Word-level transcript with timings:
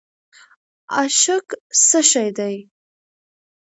اشک 1.01 1.47
څه 1.87 1.99
شی 2.09 2.29
دی؟ 2.37 2.55